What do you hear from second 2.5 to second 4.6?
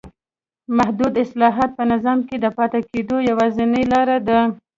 پاتې کېدو یوازینۍ لار ده.